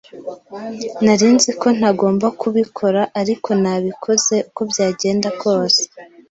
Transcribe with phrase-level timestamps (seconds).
[1.03, 5.81] Nari nzi ko ntagomba kubikora, ariko nabikoze uko byagenda kose.